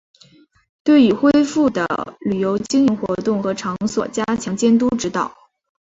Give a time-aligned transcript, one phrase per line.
[0.83, 1.85] 对已恢复的
[2.21, 5.31] 旅游经营活动和场所加强监督指导